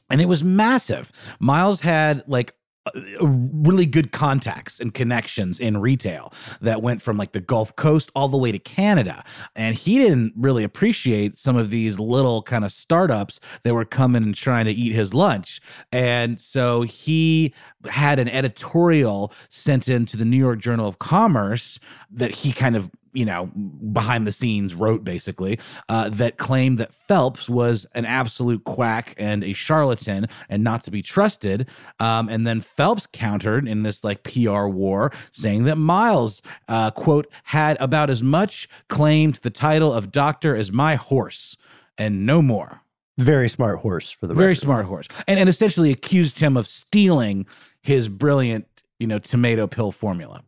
[0.10, 1.12] And it was massive.
[1.40, 7.34] Miles had like Uh, really good contacts and connections in retail that went from like
[7.34, 9.24] the Gulf Coast all the way to Canada.
[9.54, 14.24] And he didn't really appreciate some of these little kind of startups that were coming
[14.24, 15.60] and trying to eat his lunch.
[15.92, 17.54] And so he
[17.90, 22.90] had an editorial sent into the New York Journal of Commerce that he kind of
[23.14, 28.64] you know, behind the scenes wrote basically uh, that claimed that Phelps was an absolute
[28.64, 31.68] quack and a charlatan and not to be trusted.
[32.00, 37.28] Um, and then Phelps countered in this like PR war, saying that Miles, uh, quote,
[37.46, 41.58] had about as much claimed the title of doctor as my horse
[41.98, 42.82] and no more.
[43.18, 44.62] Very smart horse for the very record.
[44.62, 47.46] smart horse, and and essentially accused him of stealing
[47.82, 48.66] his brilliant,
[48.98, 50.42] you know, tomato pill formula.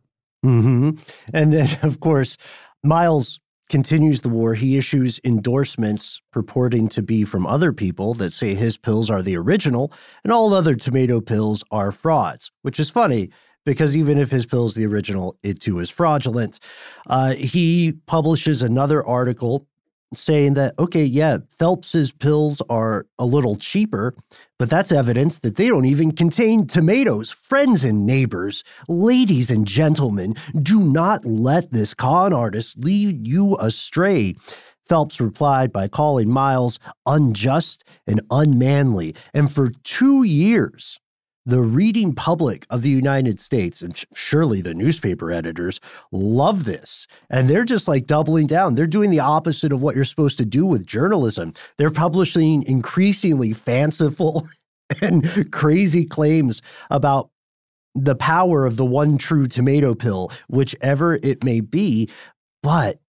[0.44, 0.90] Mm-hmm.
[1.32, 2.36] And then, of course,
[2.82, 4.54] Miles continues the war.
[4.54, 9.36] He issues endorsements purporting to be from other people that say his pills are the
[9.36, 9.92] original
[10.24, 13.30] and all other tomato pills are frauds, which is funny
[13.64, 16.58] because even if his pill is the original, it too is fraudulent.
[17.06, 19.66] Uh, he publishes another article
[20.14, 24.14] saying that, okay, yeah, Phelps's pills are a little cheaper,
[24.58, 27.30] but that's evidence that they don't even contain tomatoes.
[27.30, 34.34] Friends and neighbors, ladies and gentlemen, do not let this con artist lead you astray.
[34.86, 39.14] Phelps replied by calling Miles unjust and unmanly.
[39.32, 41.00] And for two years,
[41.44, 45.80] the reading public of the United States, and surely the newspaper editors,
[46.12, 47.06] love this.
[47.30, 48.74] And they're just like doubling down.
[48.74, 51.54] They're doing the opposite of what you're supposed to do with journalism.
[51.78, 54.48] They're publishing increasingly fanciful
[55.02, 57.30] and crazy claims about
[57.94, 62.08] the power of the one true tomato pill, whichever it may be.
[62.62, 63.00] But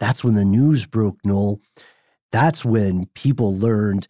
[0.00, 1.60] that's when the news broke, Noel.
[2.32, 4.08] That's when people learned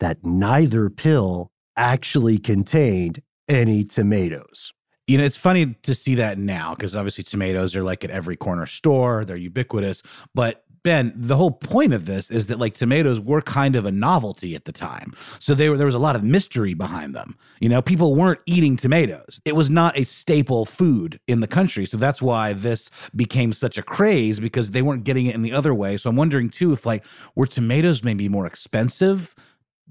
[0.00, 4.72] that neither pill actually contained any tomatoes.
[5.06, 8.36] You know, it's funny to see that now because obviously tomatoes are like at every
[8.36, 10.02] corner store, they're ubiquitous.
[10.34, 13.90] But Ben, the whole point of this is that like tomatoes were kind of a
[13.90, 15.14] novelty at the time.
[15.38, 17.38] So they were, there was a lot of mystery behind them.
[17.58, 19.40] You know, people weren't eating tomatoes.
[19.46, 21.86] It was not a staple food in the country.
[21.86, 25.52] So that's why this became such a craze because they weren't getting it in the
[25.52, 25.96] other way.
[25.96, 27.02] So I'm wondering too if like
[27.34, 29.34] were tomatoes maybe more expensive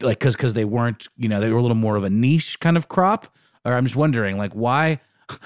[0.02, 2.60] like because because they weren't you know they were a little more of a niche
[2.60, 3.28] kind of crop
[3.66, 5.00] or i'm just wondering like why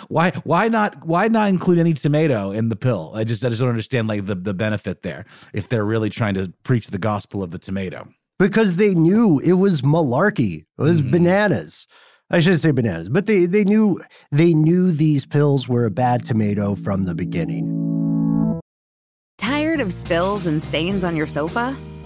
[0.08, 3.60] why why not why not include any tomato in the pill i just i just
[3.60, 7.43] don't understand like the the benefit there if they're really trying to preach the gospel
[7.43, 8.08] of the tomato
[8.39, 10.66] because they knew it was malarkey.
[10.78, 11.10] It was Mhm.
[11.12, 11.88] bananas.
[12.30, 14.00] I should say bananas, but they they knew
[14.32, 17.66] they knew these pills were a bad tomato from the beginning.
[19.39, 21.76] Tired of spills and stains on your sofa?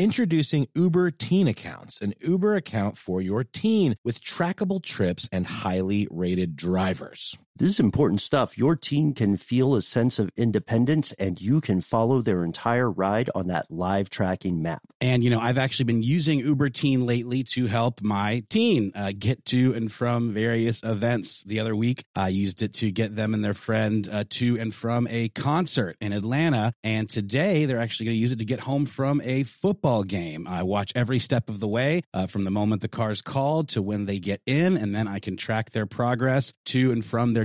[0.00, 6.08] Introducing Uber Teen Accounts, an Uber account for your teen with trackable trips and highly
[6.10, 7.36] rated drivers.
[7.56, 8.56] This is important stuff.
[8.56, 13.28] Your teen can feel a sense of independence and you can follow their entire ride
[13.34, 14.82] on that live tracking map.
[15.00, 19.12] And, you know, I've actually been using Uber Teen lately to help my teen uh,
[19.18, 21.42] get to and from various events.
[21.44, 24.74] The other week, I used it to get them and their friend uh, to and
[24.74, 26.72] from a concert in Atlanta.
[26.84, 30.46] And today, they're actually going to use it to get home from a football game.
[30.46, 33.82] I watch every step of the way uh, from the moment the car's called to
[33.82, 37.44] when they get in, and then I can track their progress to and from their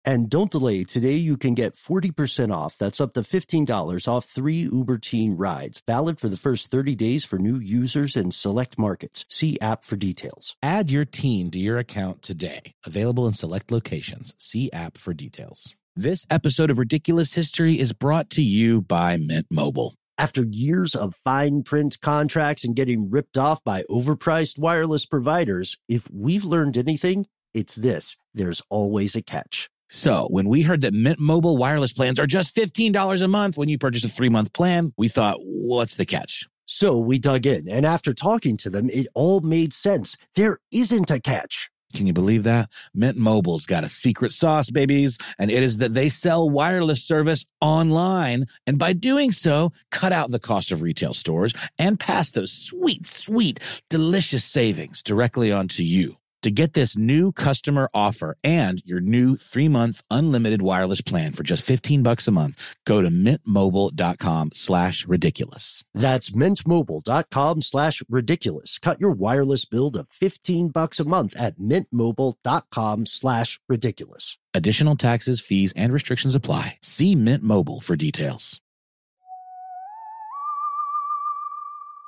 [0.03, 0.83] And don't delay.
[0.83, 2.77] Today you can get 40% off.
[2.77, 5.81] That's up to $15 off three Uber Teen rides.
[5.85, 9.25] Valid for the first 30 days for new users in select markets.
[9.29, 10.55] See app for details.
[10.63, 12.73] Add your teen to your account today.
[12.85, 14.33] Available in select locations.
[14.39, 15.75] See app for details.
[15.95, 19.93] This episode of Ridiculous History is brought to you by Mint Mobile.
[20.17, 26.07] After years of fine print contracts and getting ripped off by overpriced wireless providers, if
[26.11, 28.17] we've learned anything, it's this.
[28.33, 29.69] There's always a catch.
[29.93, 33.67] So when we heard that Mint Mobile wireless plans are just $15 a month when
[33.67, 36.47] you purchase a three month plan, we thought, what's the catch?
[36.65, 40.15] So we dug in, and after talking to them, it all made sense.
[40.35, 41.69] There isn't a catch.
[41.93, 42.69] Can you believe that?
[42.93, 47.43] Mint Mobile's got a secret sauce, babies, and it is that they sell wireless service
[47.59, 48.45] online.
[48.65, 53.05] And by doing so, cut out the cost of retail stores and pass those sweet,
[53.05, 56.15] sweet, delicious savings directly onto you.
[56.41, 61.43] To get this new customer offer and your new three month unlimited wireless plan for
[61.43, 65.83] just 15 bucks a month, go to mintmobile.com slash ridiculous.
[65.93, 68.79] That's mintmobile.com slash ridiculous.
[68.79, 74.39] Cut your wireless bill to 15 bucks a month at mintmobile.com slash ridiculous.
[74.55, 76.79] Additional taxes, fees, and restrictions apply.
[76.81, 78.59] See Mint Mobile for details.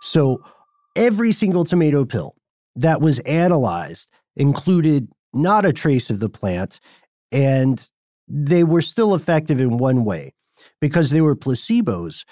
[0.01, 0.43] So
[0.95, 2.35] every single tomato pill
[2.75, 6.79] that was analyzed included not a trace of the plant,
[7.31, 7.89] and
[8.27, 10.33] they were still effective in one way
[10.79, 12.25] because they were placebos,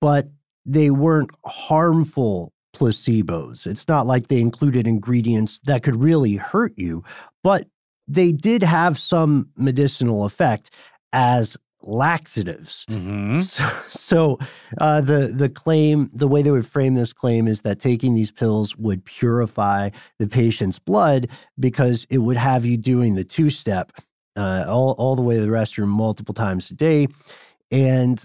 [0.00, 0.28] but
[0.66, 3.66] they weren't harmful placebos.
[3.66, 7.04] It's not like they included ingredients that could really hurt you,
[7.42, 7.68] but
[8.08, 10.70] they did have some medicinal effect
[11.12, 11.56] as
[11.86, 12.84] laxatives.
[12.88, 13.40] Mm-hmm.
[13.40, 14.38] So, so
[14.78, 18.30] uh, the the claim, the way they would frame this claim is that taking these
[18.30, 21.28] pills would purify the patient's blood
[21.58, 23.92] because it would have you doing the two step
[24.36, 27.06] uh, all all the way to the restroom multiple times a day,
[27.70, 28.24] and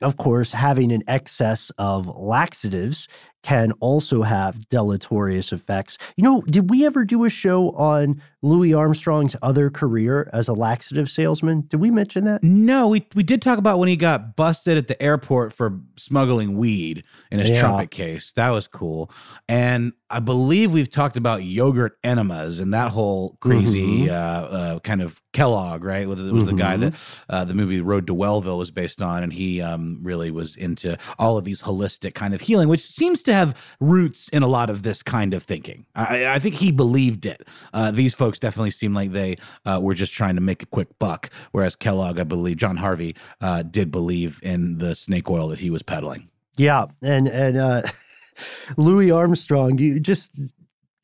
[0.00, 3.08] of course, having an excess of laxatives
[3.42, 5.96] can also have deleterious effects.
[6.16, 10.52] You know, did we ever do a show on Louis Armstrong's other career as a
[10.52, 11.62] laxative salesman?
[11.68, 12.42] Did we mention that?
[12.42, 16.56] No, we we did talk about when he got busted at the airport for smuggling
[16.56, 17.60] weed in his Yeah.
[17.60, 18.32] trumpet case.
[18.32, 19.10] That was cool.
[19.48, 24.08] And I believe we've talked about yogurt enemas and that whole crazy Mhm.
[24.08, 26.02] uh, uh, kind of Kellogg, right?
[26.08, 26.80] It was the guy Mhm.
[26.80, 26.94] that
[27.28, 30.96] uh, the movie Road to Wellville was based on, and he um, really was into
[31.18, 34.70] all of these holistic kind of healing, which seems to have roots in a lot
[34.70, 35.86] of this kind of thinking.
[35.94, 37.46] I, I think he believed it.
[37.72, 40.98] Uh, these folks definitely seem like they uh, were just trying to make a quick
[40.98, 45.60] buck, whereas Kellogg, I believe, John Harvey, uh, did believe in the snake oil that
[45.60, 46.28] he was peddling.
[46.56, 47.82] Yeah, and and uh,
[48.76, 50.30] Louis Armstrong, you just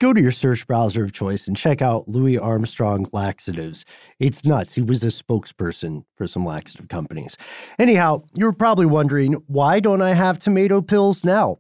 [0.01, 3.85] go to your search browser of choice and check out Louis Armstrong laxatives.
[4.19, 4.75] It's nuts.
[4.75, 7.37] He was a spokesperson for some laxative companies.
[7.79, 11.59] Anyhow, you're probably wondering why don't I have tomato pills now?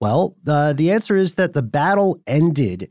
[0.00, 2.90] Well, uh, the answer is that the battle ended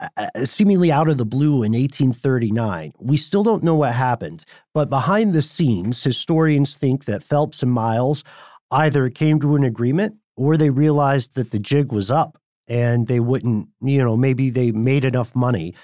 [0.00, 2.92] uh, uh seemingly out of the blue in 1839.
[2.98, 7.72] We still don't know what happened, but behind the scenes, historians think that Phelps and
[7.72, 8.24] Miles
[8.70, 12.38] either came to an agreement or they realized that the jig was up
[12.68, 15.74] and they wouldn't, you know, maybe they made enough money.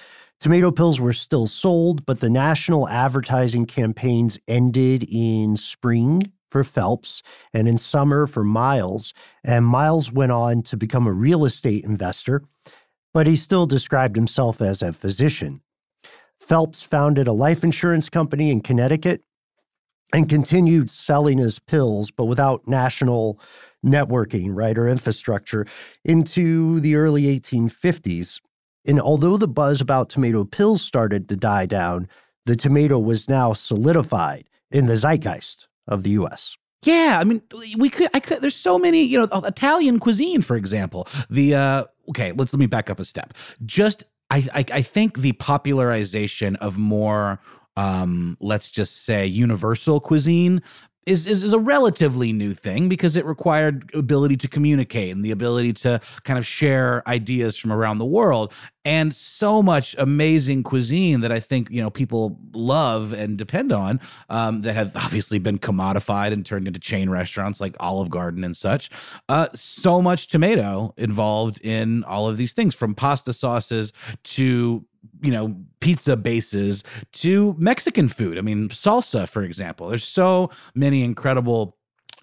[0.41, 7.23] Tomato pills were still sold, but the national advertising campaigns ended in spring for Phelps
[7.55, 9.15] and in summer for Miles.
[9.45, 12.43] And Miles went on to become a real estate investor,
[13.15, 15.63] but he still described himself as a physician.
[16.41, 19.23] Phelps founded a life insurance company in Connecticut
[20.13, 23.41] and continued selling his pills, but without national
[23.85, 25.67] networking, right, or infrastructure
[26.05, 28.41] into the early 1850s.
[28.85, 32.09] And although the buzz about tomato pills started to die down,
[32.47, 36.57] the tomato was now solidified in the zeitgeist of the US.
[36.85, 37.43] Yeah, I mean,
[37.79, 38.09] we could.
[38.13, 38.43] I could.
[38.43, 41.07] There's so many, you know, Italian cuisine, for example.
[41.31, 43.35] The uh, okay, let's let me back up a step.
[43.65, 47.39] Just, I, I, I think the popularization of more
[47.77, 50.63] um, let's just say universal cuisine
[51.07, 55.31] is, is, is a relatively new thing because it required ability to communicate and the
[55.31, 58.53] ability to kind of share ideas from around the world
[58.85, 64.01] and so much amazing cuisine that I think you know people love and depend on
[64.29, 68.57] um, that have obviously been commodified and turned into chain restaurants like Olive Garden and
[68.57, 68.91] such.
[69.29, 73.93] Uh, so much tomato involved in all of these things, from pasta sauces
[74.25, 74.85] to
[75.21, 78.39] you know, pizza bases to Mexican food.
[78.39, 79.89] I mean, salsa, for example.
[79.89, 81.77] There's so many incredible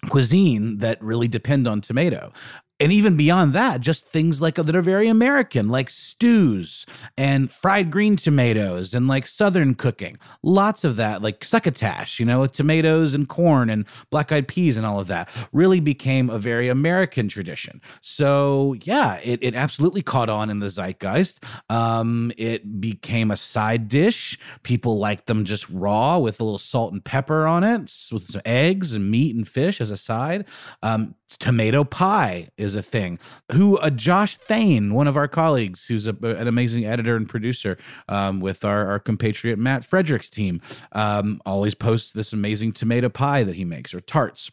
[0.08, 2.32] cuisine that really depend on tomato
[2.80, 7.90] and even beyond that, just things like that are very American, like stews and fried
[7.90, 10.18] green tomatoes and like Southern cooking.
[10.42, 14.78] Lots of that, like succotash, you know, with tomatoes and corn and black eyed peas
[14.78, 17.82] and all of that, really became a very American tradition.
[18.00, 21.44] So yeah, it, it absolutely caught on in the zeitgeist.
[21.68, 24.38] Um, it became a side dish.
[24.62, 28.42] People liked them just raw with a little salt and pepper on it, with some
[28.46, 30.46] eggs and meat and fish as a side.
[30.82, 33.18] Um, tomato pie is a thing.
[33.52, 37.78] Who uh, Josh Thane, one of our colleagues, who's a, an amazing editor and producer
[38.08, 40.60] um, with our, our compatriot Matt Frederick's team,
[40.92, 44.50] um, always posts this amazing tomato pie that he makes or tarts.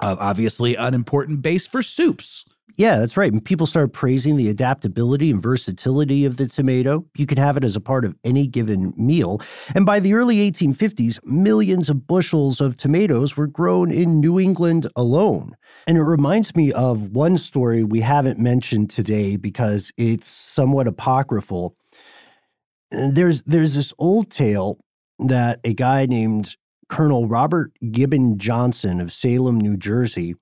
[0.00, 2.44] Uh, obviously, an important base for soups.
[2.76, 3.32] Yeah, that's right.
[3.32, 7.04] And people start praising the adaptability and versatility of the tomato.
[7.16, 9.40] You can have it as a part of any given meal.
[9.74, 14.86] And by the early 1850s, millions of bushels of tomatoes were grown in New England
[14.96, 15.56] alone.
[15.86, 21.76] And it reminds me of one story we haven't mentioned today because it's somewhat apocryphal.
[22.90, 24.78] There's there's this old tale
[25.18, 26.56] that a guy named
[26.88, 30.34] Colonel Robert Gibbon Johnson of Salem, New Jersey,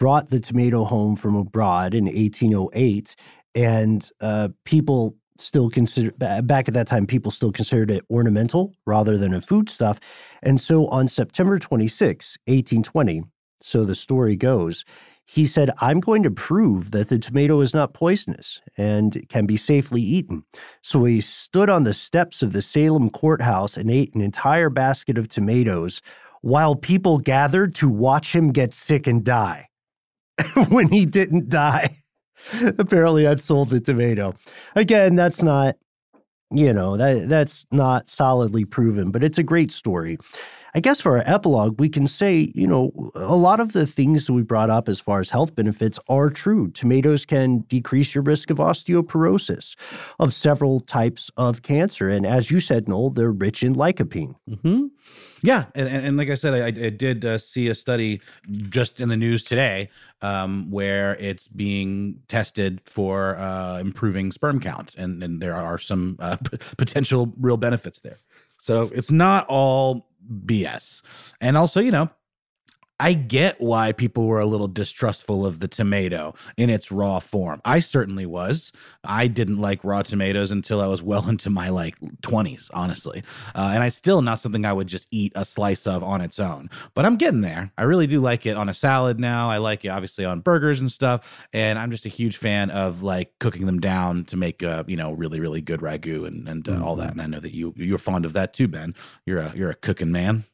[0.00, 3.14] brought the tomato home from abroad in 1808,
[3.54, 9.16] and uh, people still consider back at that time people still considered it ornamental rather
[9.16, 9.98] than a foodstuff
[10.42, 13.22] and so on september 26 1820
[13.62, 14.84] so the story goes
[15.24, 19.56] he said i'm going to prove that the tomato is not poisonous and can be
[19.56, 20.44] safely eaten.
[20.82, 25.16] So he stood on the steps of the salem courthouse and ate an entire basket
[25.16, 26.02] of tomatoes
[26.42, 29.69] while people gathered to watch him get sick and die
[30.68, 31.96] when he didn't die.
[32.78, 34.34] Apparently, that sold the tomato.
[34.74, 35.76] Again, that's not,
[36.50, 40.18] you know, that that's not solidly proven, but it's a great story.
[40.74, 44.26] I guess for our epilogue, we can say, you know, a lot of the things
[44.26, 46.70] that we brought up as far as health benefits are true.
[46.70, 49.76] Tomatoes can decrease your risk of osteoporosis,
[50.18, 52.08] of several types of cancer.
[52.08, 54.36] And as you said, Noel, they're rich in lycopene.
[54.48, 54.86] Mm-hmm.
[55.42, 58.20] Yeah, and, and, like I said, I, I did uh, see a study
[58.68, 59.88] just in the news today
[60.20, 66.16] um, where it's being tested for uh, improving sperm count, and, and there are some
[66.20, 68.18] uh, p- potential real benefits there.
[68.58, 71.02] So it's not all BS.
[71.40, 72.10] And also, you know,
[73.00, 77.62] I get why people were a little distrustful of the tomato in its raw form.
[77.64, 78.72] I certainly was.
[79.02, 83.22] I didn't like raw tomatoes until I was well into my like 20s, honestly.
[83.54, 86.38] Uh, and I still not something I would just eat a slice of on its
[86.38, 86.68] own.
[86.92, 87.72] But I'm getting there.
[87.78, 89.48] I really do like it on a salad now.
[89.48, 91.46] I like it obviously on burgers and stuff.
[91.54, 94.96] And I'm just a huge fan of like cooking them down to make a you
[94.96, 97.12] know really really good ragu and and uh, all that.
[97.12, 98.94] And I know that you you're fond of that too, Ben.
[99.24, 100.44] You're a you're a cooking man.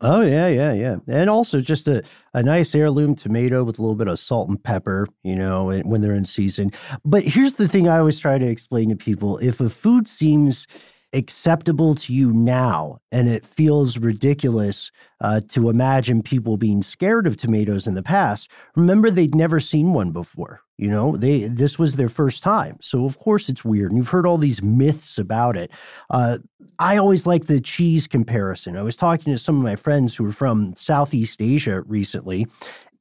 [0.00, 3.96] Oh yeah, yeah, yeah, and also just a, a nice heirloom tomato with a little
[3.96, 6.72] bit of salt and pepper, you know, when they're in season.
[7.04, 10.66] But here's the thing: I always try to explain to people: if a food seems
[11.12, 17.36] acceptable to you now, and it feels ridiculous uh, to imagine people being scared of
[17.36, 18.48] tomatoes in the past.
[18.76, 20.60] Remember, they'd never seen one before.
[20.80, 23.90] You know, they this was their first time, so of course it's weird.
[23.90, 25.70] And you've heard all these myths about it.
[26.08, 26.38] Uh,
[26.78, 28.78] I always like the cheese comparison.
[28.78, 32.46] I was talking to some of my friends who were from Southeast Asia recently,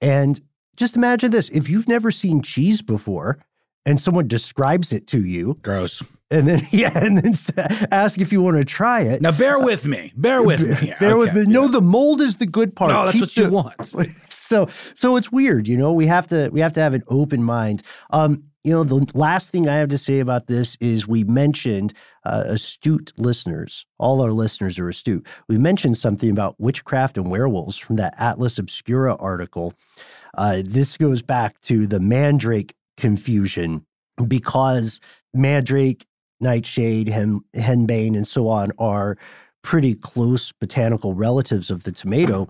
[0.02, 0.42] and
[0.76, 3.40] just imagine this: if you've never seen cheese before,
[3.86, 7.34] and someone describes it to you, gross and then yeah, and then
[7.92, 9.22] ask if you want to try it.
[9.22, 10.14] Now, bear with me.
[10.16, 10.94] Bear with me.
[11.00, 11.42] Bear okay, with me.
[11.42, 11.48] Yeah.
[11.48, 12.92] No, the mold is the good part.
[12.92, 14.16] No, that's Keep what the, you want.
[14.50, 15.68] So, so it's weird.
[15.68, 17.84] You know, we have to we have to have an open mind.
[18.10, 21.94] Um, you know, the last thing I have to say about this is we mentioned
[22.26, 23.86] uh, astute listeners.
[24.00, 25.26] All our listeners are astute.
[25.48, 29.76] We mentioned something about witchcraft and werewolves from that Atlas Obscura article.
[30.34, 33.86] Uh, this goes back to the Mandrake confusion
[34.28, 35.00] because
[35.34, 36.06] Mandrake
[36.40, 39.18] nightshade, hen, henbane, and so on are
[39.62, 42.48] pretty close botanical relatives of the tomato.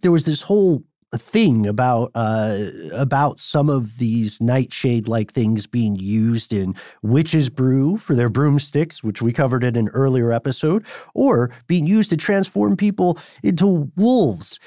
[0.00, 0.82] There was this whole
[1.18, 7.98] thing about uh, about some of these nightshade like things being used in witches brew
[7.98, 12.76] for their broomsticks which we covered in an earlier episode or being used to transform
[12.76, 14.58] people into wolves.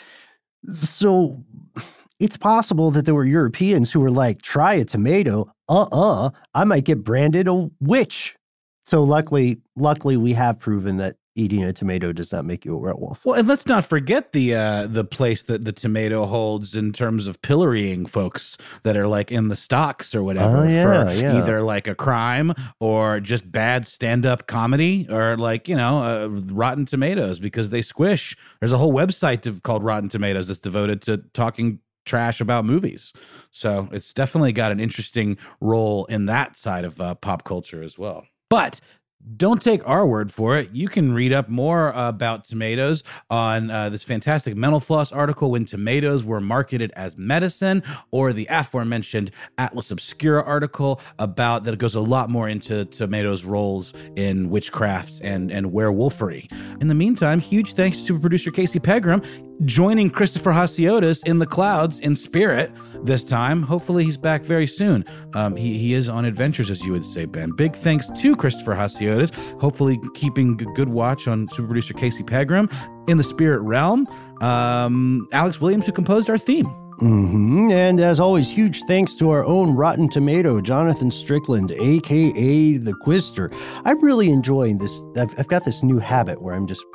[0.67, 1.43] So
[2.19, 5.51] it's possible that there were europeans who were like try a tomato.
[5.67, 8.35] Uh-uh i might get branded a witch
[8.85, 12.77] so luckily, luckily, we have proven that eating a tomato does not make you a
[12.77, 13.25] werewolf.
[13.25, 17.27] Well, and let's not forget the uh, the place that the tomato holds in terms
[17.27, 21.37] of pillorying folks that are like in the stocks or whatever oh, yeah, for yeah.
[21.37, 26.27] either like a crime or just bad stand up comedy or like you know uh,
[26.27, 28.37] Rotten Tomatoes because they squish.
[28.59, 33.11] There's a whole website called Rotten Tomatoes that's devoted to talking trash about movies.
[33.49, 37.97] So it's definitely got an interesting role in that side of uh, pop culture as
[37.97, 38.27] well.
[38.55, 38.79] But
[39.37, 40.69] don't take our word for it.
[40.71, 45.65] You can read up more about tomatoes on uh, this fantastic Mental Floss article when
[45.65, 52.01] tomatoes were marketed as medicine, or the aforementioned Atlas Obscura article about that goes a
[52.01, 56.49] lot more into tomatoes' roles in witchcraft and, and werewolfery.
[56.79, 59.21] In the meantime, huge thanks to producer Casey Pegram
[59.63, 62.71] joining Christopher Hasiotis in the clouds in spirit
[63.03, 63.61] this time.
[63.61, 65.05] Hopefully, he's back very soon.
[65.33, 67.51] Um, he, he is on adventures, as you would say, Ben.
[67.51, 69.14] Big thanks to Christopher Hasiotis.
[69.59, 72.69] Hopefully, keeping a good watch on super producer Casey Pegram
[73.07, 74.07] in the spirit realm.
[74.41, 76.65] Um, Alex Williams, who composed our theme.
[77.01, 77.71] Mm-hmm.
[77.71, 83.53] And as always, huge thanks to our own Rotten Tomato, Jonathan Strickland, aka the Quister.
[83.83, 85.01] I'm really enjoying this.
[85.17, 86.85] I've, I've got this new habit where I'm just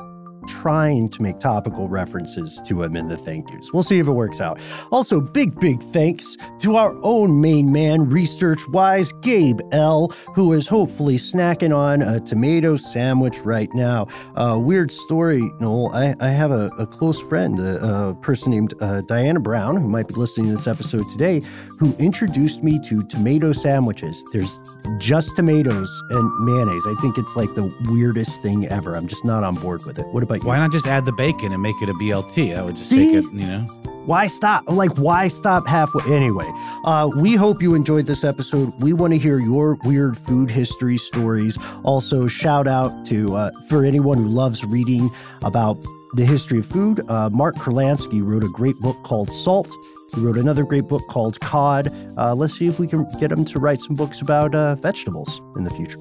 [0.48, 3.70] trying to make topical references to him in the thank yous.
[3.72, 4.60] We'll see if it works out.
[4.90, 10.66] Also, big, big thanks to our own main man, research wise, Gabe L., who is
[10.66, 14.08] hopefully snacking on a tomato sandwich right now.
[14.34, 15.92] Uh, weird story, Noel.
[15.94, 19.88] I, I have a, a close friend, a, a person named uh, Diana Brown, who
[19.88, 21.42] might be listening to this episode today,
[21.78, 24.24] who introduced me to tomato sandwiches.
[24.32, 24.58] There's
[24.98, 26.86] just tomatoes and mayonnaise.
[26.86, 28.96] I think it's like the weirdest thing ever.
[28.96, 30.06] I'm just not on board with it.
[30.08, 30.48] What about you?
[30.48, 32.56] Why not just add the bacon and make it a BLT?
[32.56, 33.12] I would just See?
[33.12, 33.66] take it, you know.
[34.06, 34.64] Why stop?
[34.68, 36.02] Like, why stop halfway?
[36.14, 36.50] Anyway,
[36.84, 38.72] uh, we hope you enjoyed this episode.
[38.80, 41.58] We want to hear your weird food history stories.
[41.84, 45.10] Also, shout out to uh, for anyone who loves reading
[45.42, 45.80] about
[46.14, 47.08] the history of food.
[47.08, 49.68] Uh, Mark Kurlansky wrote a great book called Salt.
[50.14, 51.94] He wrote another great book called Cod.
[52.16, 55.40] Uh, let's see if we can get him to write some books about uh, vegetables
[55.56, 55.98] in the future.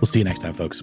[0.00, 0.82] We'll see you next time, folks.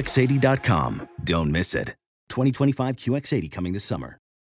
[0.01, 1.09] new-QX80.com.
[1.23, 1.95] Don't miss it.
[2.29, 4.20] 2025 QX80 coming this summer.